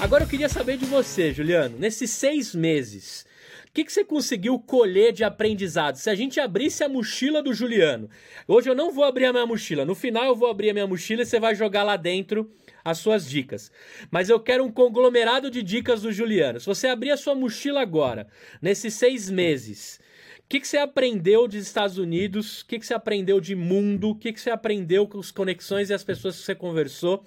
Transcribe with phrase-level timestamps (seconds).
[0.00, 1.76] Agora eu queria saber de você, Juliano.
[1.76, 3.26] Nesses seis meses,
[3.68, 5.96] o que, que você conseguiu colher de aprendizado?
[5.96, 8.08] Se a gente abrisse a mochila do Juliano,
[8.46, 10.86] hoje eu não vou abrir a minha mochila, no final eu vou abrir a minha
[10.86, 12.48] mochila e você vai jogar lá dentro
[12.84, 13.72] as suas dicas.
[14.08, 16.60] Mas eu quero um conglomerado de dicas do Juliano.
[16.60, 18.28] Se você abrir a sua mochila agora,
[18.62, 20.00] nesses seis meses,
[20.38, 22.62] o que, que você aprendeu dos Estados Unidos?
[22.62, 24.10] O que, que você aprendeu de mundo?
[24.10, 27.26] O que, que você aprendeu com as conexões e as pessoas que você conversou?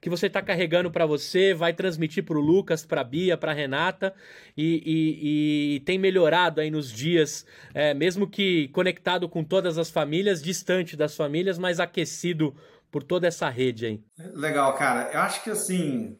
[0.00, 4.14] Que você está carregando para você, vai transmitir para o Lucas, para Bia, para Renata
[4.56, 9.90] e, e, e, tem melhorado aí nos dias, é, mesmo que conectado com todas as
[9.90, 12.54] famílias, distante das famílias, mas aquecido
[12.90, 14.04] por toda essa rede aí.
[14.34, 15.10] Legal, cara.
[15.12, 16.18] Eu acho que assim,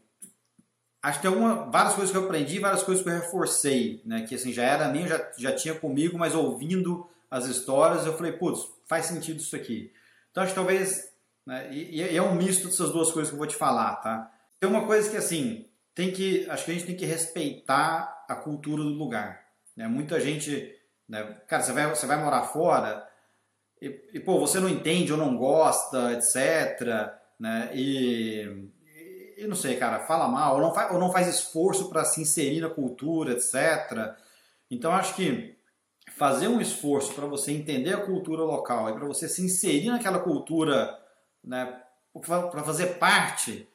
[1.03, 4.27] acho que tem uma, várias coisas que eu aprendi, várias coisas que eu reforcei, né?
[4.27, 8.33] Que assim, já era minha, já, já tinha comigo, mas ouvindo as histórias, eu falei,
[8.33, 9.93] putz, faz sentido isso aqui.
[10.31, 11.09] Então acho que talvez,
[11.47, 14.31] né, e, e é um misto dessas duas coisas que eu vou te falar, tá?
[14.59, 18.35] Tem uma coisa que assim, tem que, acho que a gente tem que respeitar a
[18.35, 19.41] cultura do lugar.
[19.77, 19.87] Né?
[19.87, 20.75] Muita gente,
[21.09, 23.07] né, cara, você vai, você vai morar fora
[23.81, 27.13] e, e, pô, você não entende ou não gosta, etc.
[27.39, 27.71] Né?
[27.75, 28.71] E
[29.37, 32.21] eu não sei, cara, fala mal, ou não faz, ou não faz esforço para se
[32.21, 34.17] inserir na cultura, etc.
[34.71, 35.57] Então acho que
[36.17, 40.19] fazer um esforço para você entender a cultura local e para você se inserir naquela
[40.19, 40.99] cultura,
[41.47, 41.81] né,
[42.51, 43.69] para fazer parte,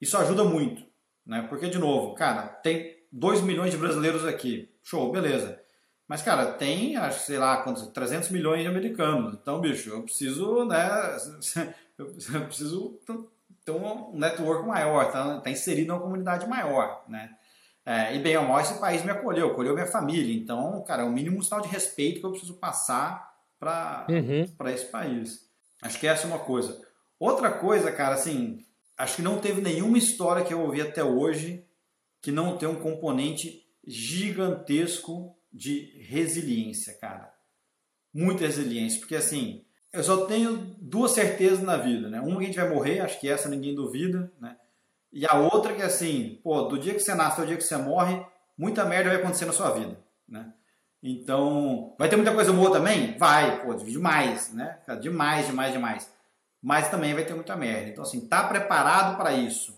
[0.00, 0.84] isso ajuda muito,
[1.26, 1.46] né?
[1.48, 5.60] Porque de novo, cara, tem 2 milhões de brasileiros aqui, show, beleza.
[6.08, 9.34] Mas, cara, tem, acho, sei lá, quantos, 300 milhões de americanos.
[9.40, 10.88] Então, bicho, eu preciso, né?
[11.98, 12.98] Eu preciso
[13.64, 17.30] ter um network maior, tá, tá inserido numa comunidade maior, né?
[17.84, 20.34] É, e bem ou mal, esse país me acolheu, acolheu minha família.
[20.34, 24.68] Então, cara, é o mínimo sinal de respeito que eu preciso passar para uhum.
[24.68, 25.48] esse país.
[25.80, 26.80] Acho que essa é uma coisa.
[27.22, 28.66] Outra coisa, cara, assim,
[28.98, 31.64] acho que não teve nenhuma história que eu ouvi até hoje
[32.20, 37.32] que não tem um componente gigantesco de resiliência, cara.
[38.12, 42.20] Muita resiliência, porque assim, eu só tenho duas certezas na vida, né?
[42.20, 44.56] Uma que a gente vai morrer, acho que essa ninguém duvida, né?
[45.12, 47.76] E a outra que assim, pô, do dia que você nasce ao dia que você
[47.76, 48.20] morre,
[48.58, 49.96] muita merda vai acontecer na sua vida,
[50.28, 50.52] né?
[51.00, 53.16] Então, vai ter muita coisa boa também?
[53.16, 54.80] Vai, pô, demais, né?
[55.00, 56.21] Demais, demais, demais.
[56.62, 57.88] Mas também vai ter muita merda.
[57.88, 59.76] Então, assim, tá preparado para isso.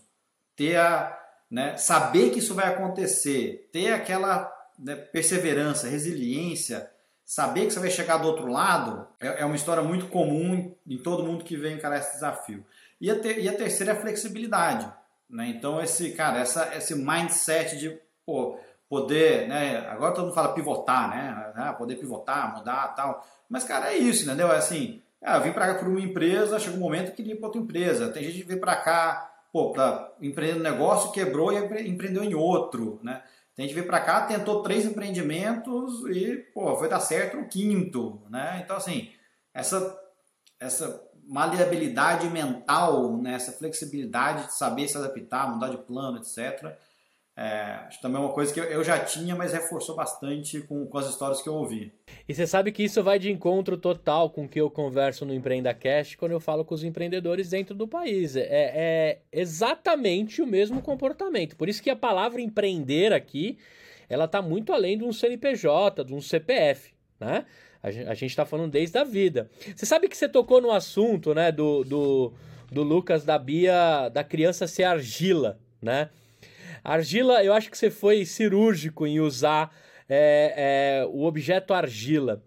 [0.54, 1.18] Ter a,
[1.50, 6.90] né, saber que isso vai acontecer, ter aquela né, perseverança, resiliência,
[7.24, 10.98] saber que você vai chegar do outro lado é, é uma história muito comum em
[10.98, 12.64] todo mundo que vem encarar esse desafio.
[13.00, 14.90] E a, ter, e a terceira é a flexibilidade.
[15.28, 15.48] Né?
[15.48, 18.58] Então, esse, cara, essa, esse mindset de pô,
[18.88, 19.78] poder, né?
[19.88, 21.52] Agora todo mundo fala pivotar, né?
[21.56, 23.26] Ah, poder pivotar, mudar tal.
[23.48, 24.52] Mas, cara, é isso, entendeu?
[24.52, 27.36] É assim, ah, eu vim para cá por uma empresa, chega um momento que queria
[27.36, 28.10] para outra empresa.
[28.10, 32.34] Tem gente que vem para cá, pô, para empreender um negócio, quebrou e empreendeu em
[32.34, 33.22] outro, né?
[33.56, 38.20] Tem gente veio para cá, tentou três empreendimentos e, pô, foi dar certo no quinto,
[38.28, 38.60] né?
[38.64, 39.12] Então, assim,
[39.54, 39.96] essa,
[40.58, 43.34] essa maleabilidade mental, né?
[43.34, 46.76] essa flexibilidade de saber se adaptar, mudar de plano, etc.,
[47.36, 50.98] é, acho também é uma coisa que eu já tinha, mas reforçou bastante com, com
[50.98, 51.92] as histórias que eu ouvi.
[52.28, 55.34] E você sabe que isso vai de encontro total com o que eu converso no
[55.34, 58.36] Empreenda Cast quando eu falo com os empreendedores dentro do país.
[58.36, 61.56] É, é exatamente o mesmo comportamento.
[61.56, 63.58] Por isso que a palavra empreender aqui,
[64.08, 67.46] ela está muito além de um CNPJ, de um CPF, né?
[67.82, 69.50] A gente está falando desde a vida.
[69.76, 72.32] Você sabe que você tocou no assunto, né, do, do,
[72.72, 76.08] do Lucas, da Bia, da criança ser argila, né?
[76.84, 79.74] Argila, eu acho que você foi cirúrgico em usar
[80.06, 82.44] é, é, o objeto argila.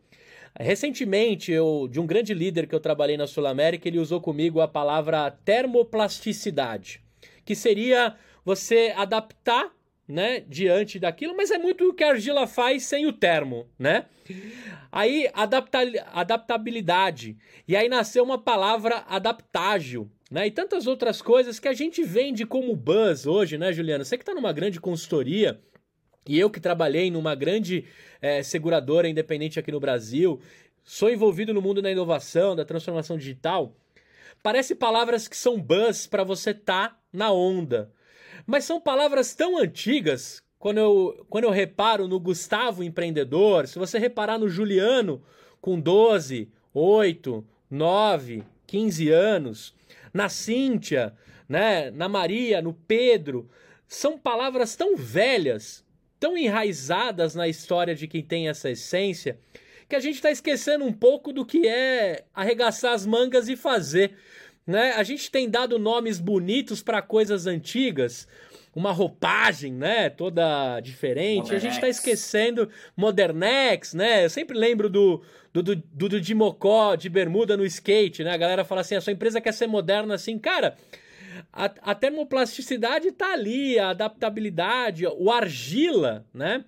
[0.60, 4.62] Recentemente, eu, de um grande líder que eu trabalhei na Sul América, ele usou comigo
[4.62, 7.02] a palavra termoplasticidade,
[7.44, 8.16] que seria
[8.46, 9.72] você adaptar
[10.08, 14.06] né, diante daquilo, mas é muito o que a argila faz sem o termo, né?
[14.92, 15.80] Aí, adapta
[16.14, 17.38] adaptabilidade.
[17.68, 20.48] E aí nasceu uma palavra adaptágil, né?
[20.48, 24.04] E tantas outras coisas que a gente vende como buzz hoje, né, Juliana?
[24.04, 25.60] Você que está numa grande consultoria
[26.28, 27.86] e eu que trabalhei numa grande
[28.22, 30.42] é, seguradora independente aqui no Brasil,
[30.84, 33.74] sou envolvido no mundo da inovação, da transformação digital.
[34.44, 37.92] Parece palavras que são buzz para você estar tá na onda.
[38.46, 40.42] Mas são palavras tão antigas.
[40.60, 45.22] Quando eu, quando eu reparo no Gustavo empreendedor, se você reparar no Juliano
[45.62, 49.76] com 12, 8, 9, 15 anos,
[50.14, 51.14] na Cíntia,
[51.48, 53.50] né, na Maria, no Pedro,
[53.88, 55.86] são palavras tão velhas,
[56.20, 59.40] tão enraizadas na história de quem tem essa essência,
[59.88, 64.16] que a gente está esquecendo um pouco do que é arregaçar as mangas e fazer.
[64.66, 64.92] Né?
[64.92, 68.28] A gente tem dado nomes bonitos para coisas antigas.
[68.78, 70.08] Uma roupagem, né?
[70.08, 71.46] Toda diferente.
[71.46, 71.66] Modernex.
[71.66, 74.26] A gente tá esquecendo Modernex, né?
[74.26, 78.32] Eu sempre lembro do, do, do, do, de Mocó, de bermuda no skate, né?
[78.32, 80.38] A galera fala assim, a sua empresa quer ser moderna assim.
[80.38, 80.78] Cara,
[81.52, 86.64] a, a termoplasticidade tá ali, a adaptabilidade, o argila, né?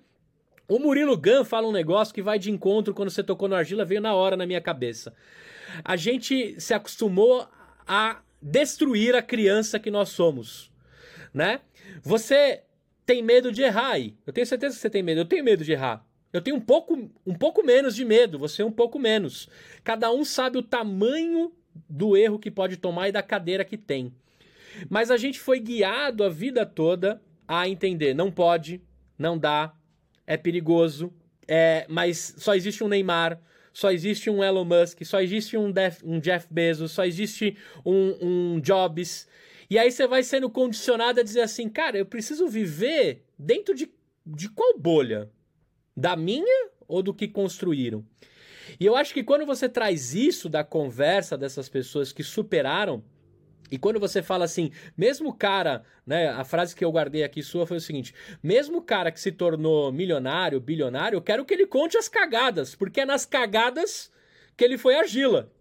[0.66, 3.84] O Murilo Gun fala um negócio que vai de encontro quando você tocou no argila,
[3.84, 5.14] veio na hora na minha cabeça.
[5.84, 7.46] A gente se acostumou
[7.86, 10.72] a destruir a criança que nós somos,
[11.32, 11.60] né?
[12.02, 12.62] Você
[13.04, 14.16] tem medo de errar aí.
[14.26, 15.20] Eu tenho certeza que você tem medo.
[15.20, 16.06] Eu tenho medo de errar.
[16.32, 19.48] Eu tenho um pouco, um pouco menos de medo, você um pouco menos.
[19.82, 21.52] Cada um sabe o tamanho
[21.88, 24.14] do erro que pode tomar e da cadeira que tem.
[24.88, 28.80] Mas a gente foi guiado a vida toda a entender, não pode,
[29.18, 29.74] não dá,
[30.24, 31.12] é perigoso,
[31.48, 33.40] é, mas só existe um Neymar,
[33.72, 38.54] só existe um Elon Musk, só existe um, Def, um Jeff Bezos, só existe um,
[38.54, 39.26] um Jobs.
[39.70, 43.88] E aí você vai sendo condicionado a dizer assim, cara, eu preciso viver dentro de,
[44.26, 45.30] de qual bolha?
[45.96, 48.04] Da minha ou do que construíram?
[48.80, 53.04] E eu acho que quando você traz isso da conversa dessas pessoas que superaram,
[53.70, 57.66] e quando você fala assim, mesmo cara, né, a frase que eu guardei aqui sua
[57.66, 58.12] foi o seguinte:
[58.42, 62.74] mesmo o cara que se tornou milionário, bilionário, eu quero que ele conte as cagadas,
[62.74, 64.10] porque é nas cagadas
[64.56, 65.52] que ele foi argila.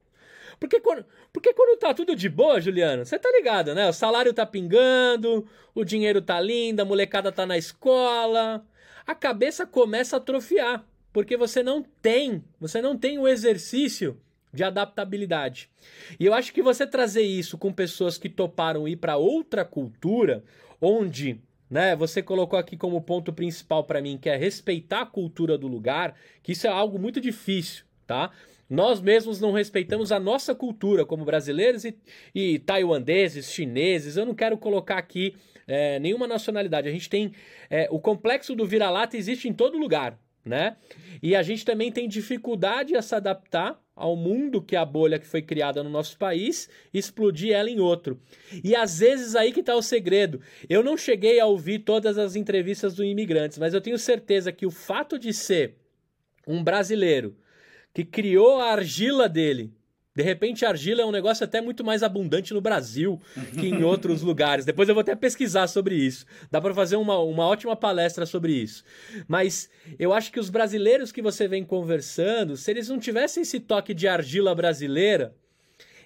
[0.60, 3.88] Porque quando, porque quando tá tudo de boa, Juliano, você tá ligado, né?
[3.88, 8.66] O salário tá pingando, o dinheiro tá lindo, a molecada tá na escola,
[9.06, 14.20] a cabeça começa a atrofiar, porque você não tem, você não tem o exercício
[14.52, 15.70] de adaptabilidade.
[16.20, 20.44] E eu acho que você trazer isso com pessoas que toparam ir para outra cultura,
[20.82, 21.40] onde
[21.70, 21.96] né?
[21.96, 26.16] Você colocou aqui como ponto principal para mim que é respeitar a cultura do lugar,
[26.42, 28.32] que isso é algo muito difícil, tá?
[28.70, 31.98] Nós mesmos não respeitamos a nossa cultura como brasileiros e,
[32.36, 32.62] e
[33.42, 34.16] chineses.
[34.16, 35.36] Eu não quero colocar aqui
[35.68, 36.88] é, nenhuma nacionalidade.
[36.88, 37.34] A gente tem.
[37.70, 40.78] É, o complexo do vira-lata existe em todo lugar, né?
[41.22, 45.20] E a gente também tem dificuldade a se adaptar ao mundo que é a bolha
[45.20, 48.22] que foi criada no nosso país explodir ela em outro.
[48.64, 50.42] E às vezes aí que está o segredo.
[50.70, 54.66] Eu não cheguei a ouvir todas as entrevistas do imigrantes, mas eu tenho certeza que
[54.66, 55.76] o fato de ser
[56.48, 57.36] um brasileiro
[57.94, 59.74] que criou a argila dele.
[60.16, 63.22] De repente, a argila é um negócio até muito mais abundante no Brasil
[63.58, 64.66] que em outros lugares.
[64.66, 66.26] Depois eu vou até pesquisar sobre isso.
[66.52, 68.84] Dá para fazer uma, uma ótima palestra sobre isso.
[69.28, 73.62] Mas eu acho que os brasileiros que você vem conversando, se eles não tivessem esse
[73.62, 75.34] toque de argila brasileira,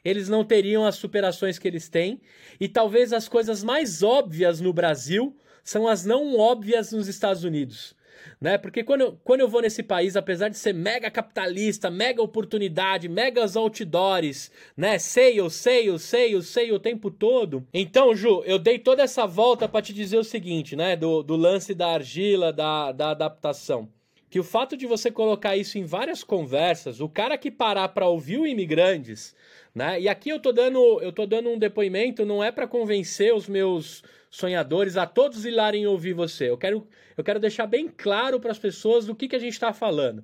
[0.05, 2.21] eles não teriam as superações que eles têm.
[2.59, 7.95] E talvez as coisas mais óbvias no Brasil são as não óbvias nos Estados Unidos
[8.39, 8.57] né?
[8.57, 13.09] Porque quando eu, quando eu vou nesse país, apesar de ser mega capitalista, mega oportunidade,
[13.09, 14.99] megas outdoors, né?
[14.99, 17.65] Sale, sale, sale, sale o tempo todo.
[17.73, 20.95] Então, Ju, eu dei toda essa volta para te dizer o seguinte, né?
[20.95, 23.89] Do, do lance da argila, da, da adaptação
[24.33, 28.07] que o fato de você colocar isso em várias conversas, o cara que parar para
[28.07, 29.35] ouvir o imigrantes,
[29.75, 30.01] né?
[30.01, 33.47] E aqui eu tô dando, eu tô dando um depoimento, não é para convencer os
[33.47, 34.03] meus
[34.33, 36.49] sonhadores a todos irem ouvir você.
[36.49, 39.53] Eu quero, eu quero deixar bem claro para as pessoas do que, que a gente
[39.53, 40.23] está falando.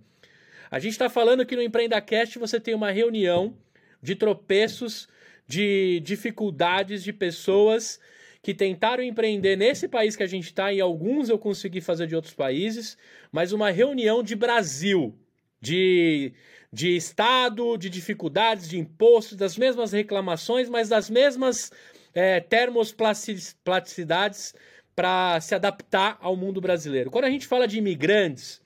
[0.72, 3.56] A gente está falando que no EmpreendaCast você tem uma reunião
[4.02, 5.08] de tropeços,
[5.48, 8.00] de dificuldades de pessoas
[8.42, 12.16] que tentaram empreender nesse país que a gente está, e alguns eu consegui fazer de
[12.16, 12.98] outros países,
[13.31, 15.16] mas uma reunião de Brasil,
[15.62, 16.33] de,
[16.74, 21.72] de Estado, de dificuldades, de impostos, das mesmas reclamações, mas das mesmas
[22.13, 24.54] é, termosplasticidades
[24.95, 27.09] para se adaptar ao mundo brasileiro.
[27.09, 28.61] Quando a gente fala de imigrantes,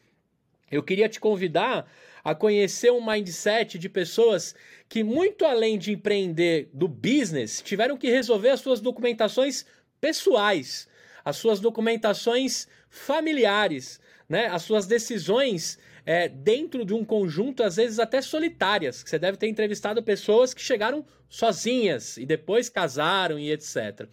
[0.71, 1.88] eu queria te convidar
[2.23, 4.55] a conhecer um mindset de pessoas
[4.88, 9.65] que, muito além de empreender do business, tiveram que resolver as suas documentações
[10.00, 10.88] pessoais,
[11.23, 14.47] as suas documentações familiares, né?
[14.47, 19.38] as suas decisões é, dentro de um conjunto, às vezes até solitárias, que você deve
[19.38, 24.07] ter entrevistado pessoas que chegaram sozinhas e depois casaram e etc.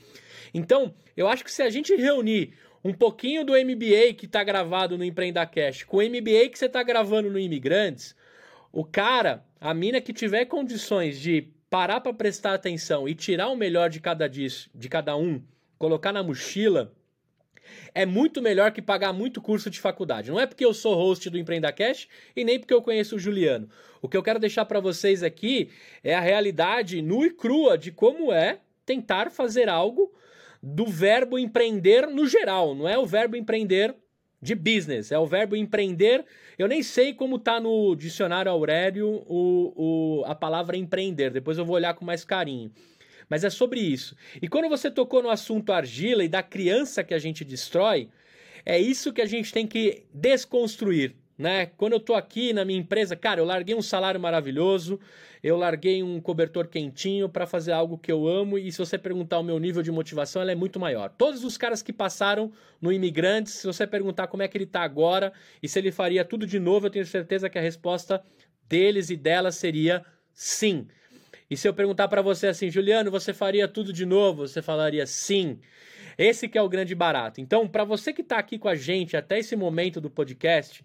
[0.54, 4.96] Então, eu acho que se a gente reunir um pouquinho do MBA que está gravado
[4.96, 8.16] no Empreenda Cash com o MBA que você está gravando no Imigrantes,
[8.72, 13.56] o cara, a mina que tiver condições de parar para prestar atenção e tirar o
[13.56, 15.42] melhor de cada, disso, de cada um,
[15.78, 16.92] colocar na mochila,
[17.94, 20.30] é muito melhor que pagar muito curso de faculdade.
[20.30, 23.18] Não é porque eu sou host do Empreenda Cash e nem porque eu conheço o
[23.18, 23.68] Juliano.
[24.02, 25.70] O que eu quero deixar para vocês aqui
[26.02, 30.12] é a realidade nua e crua de como é tentar fazer algo
[30.62, 33.94] do verbo empreender no geral, não é o verbo empreender
[34.42, 36.24] de business, é o verbo empreender.
[36.58, 41.64] Eu nem sei como tá no dicionário Aurélio o, o, a palavra empreender, depois eu
[41.64, 42.70] vou olhar com mais carinho.
[43.30, 44.16] Mas é sobre isso.
[44.42, 48.08] E quando você tocou no assunto argila e da criança que a gente destrói,
[48.66, 51.14] é isso que a gente tem que desconstruir.
[51.38, 51.64] Né?
[51.64, 55.00] Quando eu tô aqui na minha empresa, cara, eu larguei um salário maravilhoso,
[55.42, 59.38] eu larguei um cobertor quentinho para fazer algo que eu amo e se você perguntar
[59.38, 61.08] o meu nível de motivação, ela é muito maior.
[61.08, 64.82] Todos os caras que passaram no Imigrantes, se você perguntar como é que ele tá
[64.82, 65.32] agora
[65.62, 68.22] e se ele faria tudo de novo, eu tenho certeza que a resposta
[68.68, 70.86] deles e delas seria sim.
[71.50, 74.46] E se eu perguntar para você assim, Juliano, você faria tudo de novo?
[74.46, 75.58] Você falaria sim.
[76.16, 77.40] Esse que é o grande barato.
[77.40, 80.84] Então, para você que está aqui com a gente até esse momento do podcast,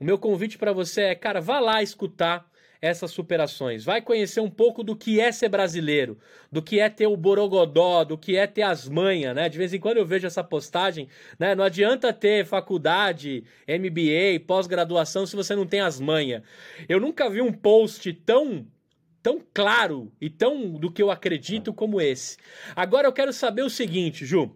[0.00, 2.50] o meu convite para você é, cara, vá lá escutar
[2.80, 3.84] essas superações.
[3.84, 6.18] Vai conhecer um pouco do que é ser brasileiro,
[6.52, 9.48] do que é ter o borogodó, do que é ter as manhas, né?
[9.48, 11.54] De vez em quando eu vejo essa postagem, né?
[11.54, 16.42] Não adianta ter faculdade, MBA, pós-graduação se você não tem as manhas.
[16.86, 18.66] Eu nunca vi um post tão
[19.24, 22.36] tão claro e tão do que eu acredito como esse.
[22.76, 24.54] Agora eu quero saber o seguinte, Ju.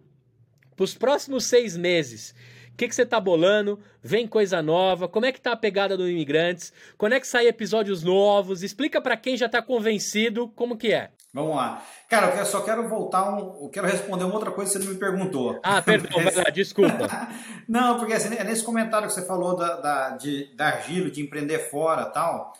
[0.77, 2.33] Para os próximos seis meses,
[2.79, 3.77] que, que você tá bolando?
[4.01, 5.09] Vem coisa nova?
[5.09, 6.71] Como é que tá a pegada do Imigrantes?
[6.97, 8.63] Quando é que sai episódios novos?
[8.63, 11.11] Explica para quem já tá convencido como que é.
[11.33, 11.83] Vamos lá.
[12.09, 14.93] Cara, eu só quero voltar, um, eu quero responder uma outra coisa que você não
[14.93, 15.59] me perguntou.
[15.61, 17.07] Ah, perdão, vai lá, desculpa.
[17.67, 21.21] não, porque assim, é nesse comentário que você falou da, da, de, da argilo, de
[21.21, 22.53] empreender fora tal,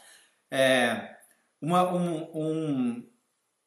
[0.52, 1.16] é,
[1.62, 3.10] uma, um, um,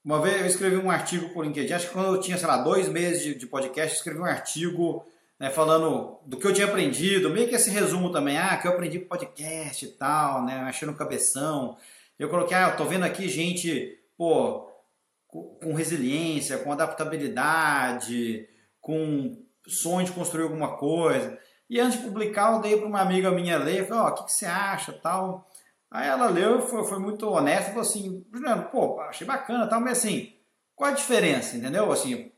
[0.04, 2.58] uma vez eu escrevi um artigo por LinkedIn, acho que quando eu tinha, sei lá,
[2.58, 5.04] dois meses de, de podcast, eu escrevi um artigo
[5.38, 8.72] né, falando do que eu tinha aprendido, meio que esse resumo também, ah, que eu
[8.72, 11.76] aprendi podcast e tal, né, achando cabeção.
[12.18, 14.70] Eu coloquei, ah, eu tô vendo aqui gente, pô,
[15.26, 18.46] com resiliência, com adaptabilidade,
[18.80, 21.38] com sonho de construir alguma coisa.
[21.68, 24.14] E antes de publicar, eu dei para uma amiga minha ler, falei, ó, oh, o
[24.14, 25.50] que, que, você acha, tal.
[25.92, 29.78] Aí ela leu e foi, foi muito honesta, falou assim, Juliano, pô, achei bacana, tal,
[29.78, 30.32] mas assim,
[30.75, 31.92] qual a diferença, entendeu?
[31.92, 32.32] Assim,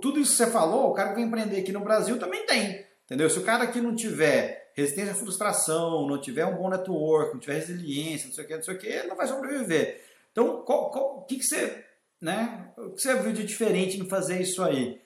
[0.00, 2.86] tudo isso que você falou, o cara que vai empreender aqui no Brasil também tem.
[3.04, 3.28] Entendeu?
[3.28, 7.40] Se o cara aqui não tiver resistência à frustração, não tiver um bom network, não
[7.40, 10.02] tiver resiliência, não sei o que, não sei o que, ele não vai sobreviver.
[10.32, 11.84] Então, o que, que você,
[12.18, 12.72] né?
[12.78, 14.98] O que você viu de diferente em fazer isso aí?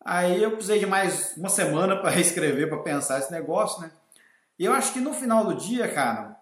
[0.00, 3.92] Aí eu precisei de mais uma semana para escrever, para pensar esse negócio, né?
[4.58, 6.37] E eu acho que no final do dia, cara,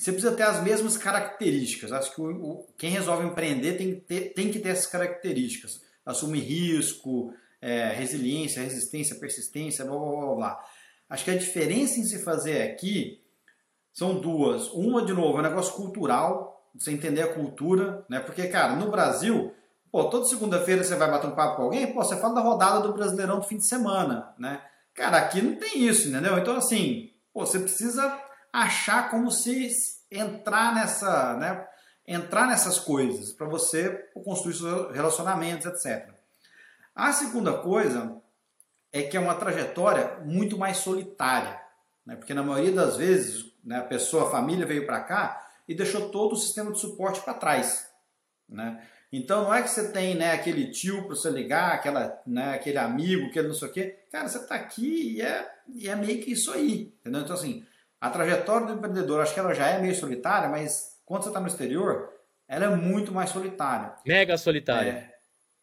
[0.00, 1.92] você precisa ter as mesmas características.
[1.92, 6.40] Acho que o, o, quem resolve empreender tem, ter, tem que ter essas características assumir
[6.40, 10.64] risco, é, resiliência, resistência, persistência, blá, blá, blá, blá.
[11.08, 13.20] Acho que a diferença em se fazer aqui
[13.92, 14.68] são duas.
[14.68, 18.20] Uma, de novo, é um negócio cultural, você entender a cultura, né?
[18.20, 19.52] Porque, cara, no Brasil,
[19.90, 22.80] pô, toda segunda-feira você vai bater um papo com alguém, pô, você fala da rodada
[22.80, 24.62] do Brasileirão do fim de semana, né?
[24.94, 26.38] Cara, aqui não tem isso, entendeu?
[26.38, 28.08] Então, assim, pô, você precisa
[28.52, 29.70] achar como se
[30.10, 31.66] entrar nessa, né?
[32.06, 33.90] entrar nessas coisas para você
[34.24, 36.10] construir seus relacionamentos, etc.
[36.94, 38.20] A segunda coisa
[38.92, 41.60] é que é uma trajetória muito mais solitária,
[42.04, 42.16] né?
[42.16, 46.10] porque na maioria das vezes né, a pessoa, a família veio para cá e deixou
[46.10, 47.88] todo o sistema de suporte para trás.
[48.48, 48.82] Né?
[49.12, 52.78] Então não é que você tem né, aquele tio para você ligar, aquela, né, aquele
[52.78, 53.98] amigo, aquele não sei o quê.
[54.10, 56.92] Cara, você está aqui e é, e é meio que isso aí.
[57.00, 57.20] Entendeu?
[57.20, 57.64] Então assim,
[58.00, 61.40] a trajetória do empreendedor, acho que ela já é meio solitária, mas quando você está
[61.40, 62.08] no exterior,
[62.48, 63.92] ela é muito mais solitária.
[64.06, 64.90] Mega solitária.
[64.90, 65.20] É.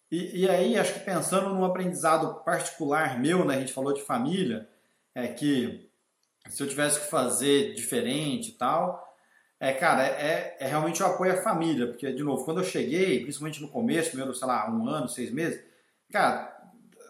[0.09, 4.01] E, e, aí, acho que pensando num aprendizado particular meu, né, a gente falou de
[4.03, 4.69] família,
[5.13, 5.89] é que
[6.47, 9.05] se eu tivesse que fazer diferente e tal,
[9.59, 13.21] é, cara, é, é realmente o apoio à família, porque, de novo, quando eu cheguei,
[13.21, 15.61] principalmente no começo, primeiro, sei lá, um ano, seis meses,
[16.11, 16.55] cara,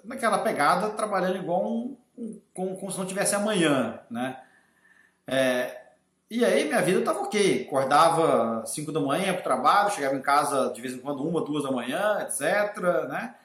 [0.04, 4.42] naquela pegada, trabalhando igual um, um como, como se não tivesse amanhã, né?
[5.28, 5.82] É,
[6.30, 7.66] e aí minha vida estava ok.
[7.68, 11.44] Acordava 5 da manhã para o trabalho, chegava em casa de vez em quando, uma,
[11.44, 12.82] duas da manhã, etc.
[13.08, 13.36] Né?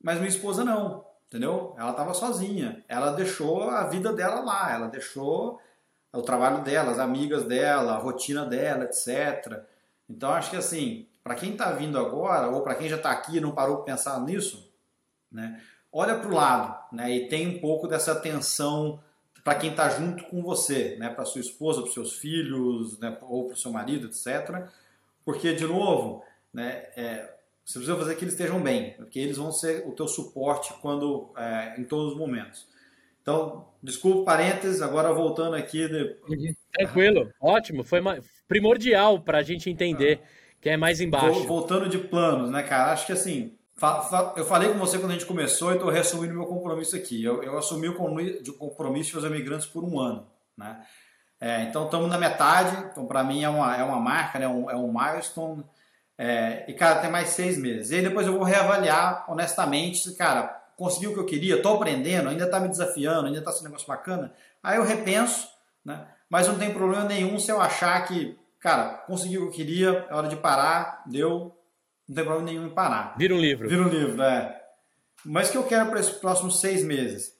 [0.00, 1.74] Mas minha esposa não, entendeu?
[1.78, 2.84] Ela estava sozinha.
[2.88, 5.60] Ela deixou a vida dela lá, ela deixou
[6.12, 9.62] o trabalho dela, as amigas dela, a rotina dela, etc.
[10.08, 13.36] Então acho que assim, para quem está vindo agora, ou para quem já está aqui
[13.36, 14.70] e não parou para pensar nisso,
[15.30, 15.60] né?
[15.92, 17.10] olha para o lado né?
[17.10, 19.00] e tem um pouco dessa atenção
[19.42, 21.08] para quem está junto com você, né?
[21.08, 23.16] para sua esposa, para seus filhos, né?
[23.22, 24.68] ou para o seu marido, etc.
[25.24, 26.84] Porque, de novo, né?
[26.96, 27.34] É,
[27.64, 31.30] você precisa fazer que eles estejam bem, porque eles vão ser o teu suporte quando
[31.36, 32.66] é, em todos os momentos.
[33.22, 35.88] Então, desculpa parênteses, agora voltando aqui.
[35.88, 36.56] De...
[36.72, 38.00] Tranquilo, ótimo, foi
[38.48, 40.26] primordial para a gente entender ah.
[40.60, 41.46] que é mais embaixo.
[41.46, 42.92] Voltando de planos, né, cara?
[42.92, 43.56] Acho que assim,
[44.36, 47.22] eu falei com você quando a gente começou e estou reassumindo meu compromisso aqui.
[47.22, 50.26] Eu, eu assumi o compromisso de fazer migrantes por um ano.
[50.56, 50.84] Né?
[51.40, 54.46] É, então estamos na metade, então para mim é uma, é uma marca, né?
[54.46, 55.64] um, é um milestone.
[56.16, 57.90] É, e, cara, tem mais seis meses.
[57.90, 61.74] E aí depois eu vou reavaliar honestamente se, cara, consegui o que eu queria, estou
[61.74, 64.32] aprendendo, ainda está me desafiando, ainda está sendo um negócio bacana.
[64.62, 65.48] Aí eu repenso,
[65.84, 66.06] né?
[66.30, 70.06] Mas não tem problema nenhum se eu achar que, cara, consegui o que eu queria,
[70.08, 71.54] é hora de parar, deu,
[72.12, 73.14] não tem problema nenhum em parar.
[73.16, 73.68] Vira um livro.
[73.68, 74.60] Vira um livro, é.
[75.24, 77.34] Mas o que eu quero para esses próximos seis meses?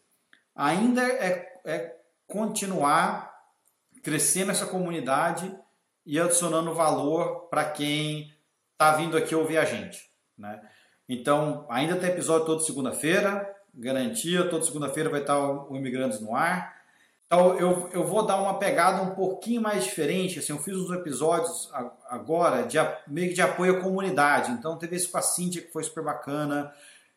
[0.57, 3.31] Ainda é, é continuar
[4.03, 5.55] crescendo essa comunidade
[6.07, 8.33] e adicionando valor para quem
[8.73, 10.11] está vindo aqui ouvir a gente.
[10.39, 10.61] Né?
[11.07, 16.82] Então, ainda tem episódio toda segunda-feira, garantia, toda segunda-feira vai estar o Imigrantes no ar.
[17.33, 20.39] Então, eu, eu vou dar uma pegada um pouquinho mais diferente.
[20.39, 21.71] Assim, eu fiz uns episódios
[22.07, 24.53] agora de meio de apoio à comunidade.
[24.53, 26.71] Então, teve esse com a Cíntia, que foi super bacana.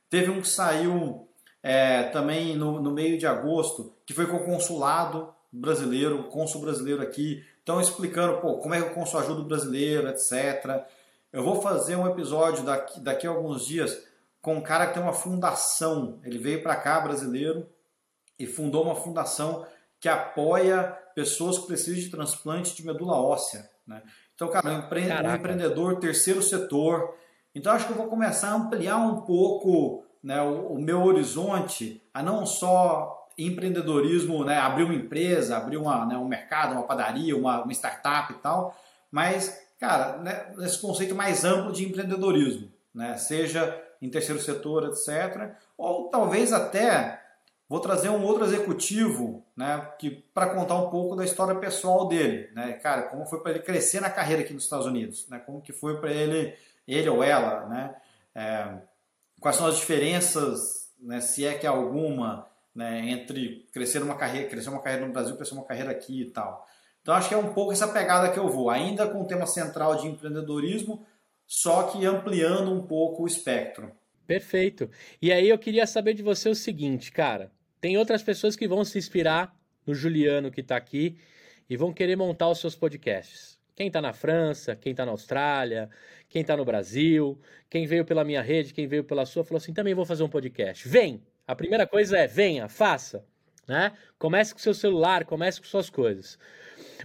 [0.09, 1.27] Teve um que saiu
[1.61, 6.61] é, também no, no meio de agosto, que foi com o consulado brasileiro, o cônsul
[6.61, 7.43] brasileiro aqui.
[7.61, 10.85] Então, explicando pô, como é que o cônsul ajuda o brasileiro, etc.
[11.33, 14.01] Eu vou fazer um episódio daqui, daqui a alguns dias
[14.41, 16.21] com um cara que tem uma fundação.
[16.23, 17.67] Ele veio para cá, brasileiro,
[18.39, 19.65] e fundou uma fundação
[20.05, 23.67] que apoia pessoas que precisam de transplante de medula óssea.
[23.87, 24.03] Né?
[24.35, 27.15] Então, cara, um, empre um empreendedor, terceiro setor.
[27.55, 32.03] Então, acho que eu vou começar a ampliar um pouco né, o, o meu horizonte
[32.13, 37.35] a não só empreendedorismo, né, abrir uma empresa, abrir uma, né, um mercado, uma padaria,
[37.35, 43.17] uma, uma startup e tal, mas, cara, né, esse conceito mais amplo de empreendedorismo, né,
[43.17, 47.24] seja em terceiro setor, etc., ou talvez até
[47.67, 52.51] Vou trazer um outro executivo, né, que para contar um pouco da história pessoal dele,
[52.53, 55.61] né, cara, como foi para ele crescer na carreira aqui nos Estados Unidos, né, como
[55.61, 56.53] que foi para ele,
[56.87, 57.95] ele ou ela, né,
[58.35, 58.77] é,
[59.39, 64.47] quais são as diferenças, né, se é que há alguma, né, entre crescer uma carreira,
[64.47, 66.67] crescer uma carreira no Brasil, crescer uma carreira aqui e tal.
[67.01, 69.47] Então acho que é um pouco essa pegada que eu vou, ainda com o tema
[69.47, 71.03] central de empreendedorismo,
[71.47, 73.91] só que ampliando um pouco o espectro.
[74.25, 74.89] Perfeito.
[75.21, 77.51] E aí eu queria saber de você o seguinte, cara.
[77.85, 81.19] Tem outras pessoas que vão se inspirar no Juliano que está aqui
[81.69, 83.59] e vão querer montar os seus podcasts.
[83.75, 85.87] Quem está na França, quem está na Austrália,
[86.27, 89.71] quem está no Brasil, quem veio pela minha rede, quem veio pela sua, falou assim:
[89.71, 90.89] também vou fazer um podcast.
[90.89, 91.21] Vem!
[91.47, 93.23] A primeira coisa é: venha, faça.
[93.67, 93.91] Né?
[94.17, 96.39] Comece com seu celular, comece com suas coisas.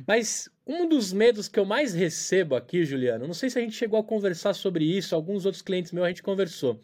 [0.08, 3.76] Mas um dos medos que eu mais recebo aqui, Juliano, não sei se a gente
[3.76, 6.80] chegou a conversar sobre isso, alguns outros clientes meus a gente conversou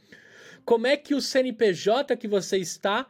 [0.67, 3.07] como é que o CNPJ que você está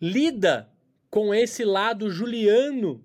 [0.00, 0.68] lida
[1.10, 3.04] com esse lado juliano,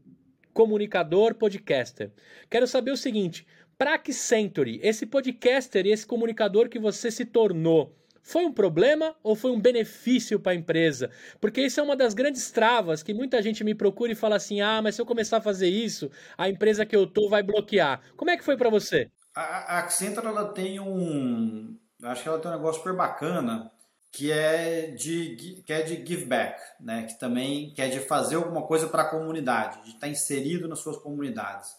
[0.53, 2.11] comunicador, podcaster?
[2.49, 3.45] Quero saber o seguinte:
[3.77, 9.15] para que Century, esse podcaster e esse comunicador que você se tornou, foi um problema
[9.23, 11.09] ou foi um benefício para a empresa?
[11.39, 14.61] Porque isso é uma das grandes travas que muita gente me procura e fala assim:
[14.61, 18.01] ah, mas se eu começar a fazer isso, a empresa que eu tô vai bloquear.
[18.15, 19.09] Como é que foi para você?
[19.33, 23.71] A Accenture ela tem um, acho que ela tem um negócio super bacana
[24.11, 27.03] que é de que é de give back, né?
[27.03, 30.67] Que também que é de fazer alguma coisa para a comunidade, de estar tá inserido
[30.67, 31.69] nas suas comunidades.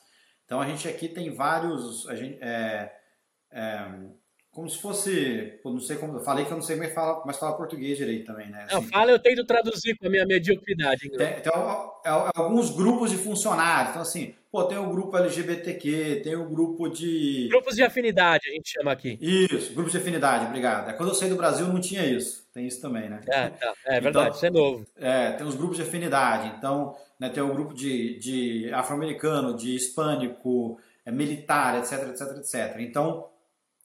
[0.44, 2.92] Então a gente aqui tem vários, a gente, é,
[3.50, 3.86] é,
[4.52, 7.38] como se fosse, não sei como, eu falei que eu não sei mais falar, mas
[7.38, 8.64] falar português direito também, né?
[8.64, 11.08] Assim, não, fala, eu tento traduzir com a minha mediocridade.
[11.08, 11.52] Tem, tem,
[12.04, 17.48] alguns grupos de funcionários, então assim, pô, tem o grupo LGBTQ, tem o grupo de...
[17.48, 19.18] Grupos de afinidade, a gente chama aqui.
[19.22, 20.90] Isso, grupos de afinidade, obrigado.
[20.90, 23.22] É, quando eu saí do Brasil não tinha isso, tem isso também, né?
[23.28, 23.72] É, tá.
[23.86, 24.86] é verdade, então, isso é novo.
[25.00, 29.74] É, tem os grupos de afinidade, então né, tem o grupo de, de afro-americano, de
[29.74, 32.76] hispânico, é, militar, etc, etc, etc.
[32.80, 33.31] Então,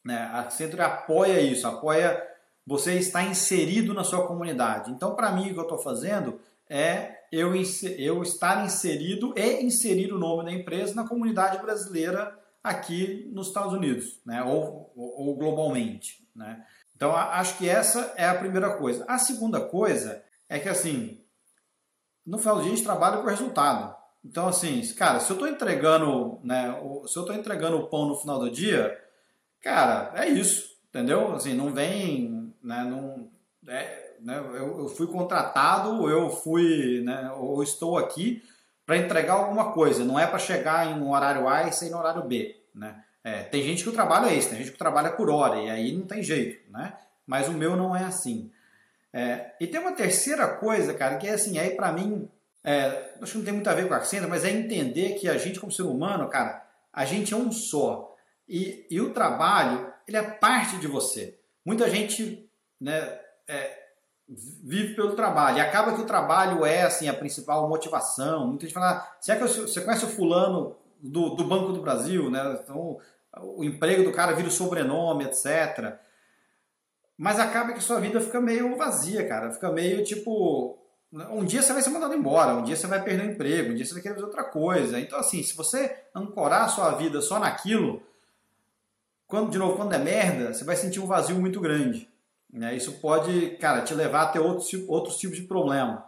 [0.08, 0.20] né?
[0.32, 2.26] A Accenture apoia isso, apoia
[2.66, 4.90] você estar inserido na sua comunidade.
[4.90, 6.40] Então, para mim, o que eu estou fazendo
[6.70, 7.52] é eu,
[7.98, 13.74] eu estar inserido e inserir o nome da empresa na comunidade brasileira aqui nos Estados
[13.74, 14.42] Unidos, né?
[14.44, 16.26] ou, ou, ou globalmente.
[16.34, 16.66] Né?
[16.96, 19.04] Então, acho que essa é a primeira coisa.
[19.10, 21.22] A segunda coisa é que, assim,
[22.26, 23.94] no final do dia a gente trabalha com resultado.
[24.24, 26.74] Então, assim, cara, se eu estou entregando, né,
[27.08, 28.98] se eu estou entregando o pão no final do dia,
[29.62, 31.34] Cara, é isso, entendeu?
[31.34, 33.30] Assim, não vem, né, não,
[33.68, 38.44] é, né, eu, eu, fui contratado, eu fui, né, ou estou aqui
[38.86, 41.98] para entregar alguma coisa, não é para chegar em um horário A e sair no
[41.98, 43.04] horário B, né?
[43.24, 45.70] É, tem gente que o trabalho é esse, tem gente que trabalha por hora e
[45.70, 46.94] aí não tem jeito, né?
[47.26, 48.50] Mas o meu não é assim.
[49.12, 52.30] É, e tem uma terceira coisa, cara, que é assim, aí para mim,
[52.64, 55.28] é, acho que não tem muito a ver com a Accent, mas é entender que
[55.28, 58.16] a gente como ser humano, cara, a gente é um só.
[58.48, 61.38] E, e o trabalho, ele é parte de você.
[61.66, 63.88] Muita gente né, é,
[64.28, 65.58] vive pelo trabalho.
[65.58, 68.48] E acaba que o trabalho é assim, a principal motivação.
[68.48, 72.30] Muita gente fala, ah, será que você conhece o fulano do, do Banco do Brasil?
[72.30, 72.60] Né?
[72.64, 72.98] Então,
[73.42, 75.98] o emprego do cara vira o sobrenome, etc.
[77.18, 79.52] Mas acaba que sua vida fica meio vazia, cara.
[79.52, 80.78] Fica meio tipo.
[81.32, 83.76] Um dia você vai ser mandado embora, um dia você vai perder o emprego, um
[83.76, 85.00] dia você vai querer fazer outra coisa.
[85.00, 88.04] Então, assim, se você ancorar a sua vida só naquilo,
[89.28, 92.10] quando, de novo, quando é merda, você vai sentir um vazio muito grande.
[92.52, 92.76] Né?
[92.76, 96.08] Isso pode, cara, te levar a ter outros, outros tipos de problema.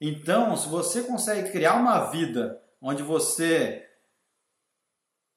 [0.00, 3.84] Então, se você consegue criar uma vida onde você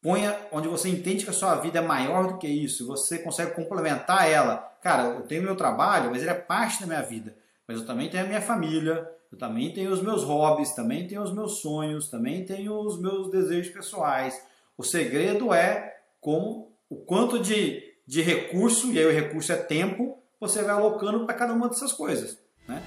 [0.02, 3.56] ponha, onde você entende que a sua vida é maior do que isso, você consegue
[3.56, 4.58] complementar ela.
[4.82, 7.36] Cara, eu tenho meu trabalho, mas ele é parte da minha vida.
[7.68, 11.22] Mas eu também tenho a minha família, eu também tenho os meus hobbies, também tenho
[11.22, 14.40] os meus sonhos, também tenho os meus desejos pessoais.
[14.78, 20.18] O segredo é como o quanto de, de recurso, e aí o recurso é tempo,
[20.40, 22.40] você vai alocando para cada uma dessas coisas.
[22.68, 22.82] Né?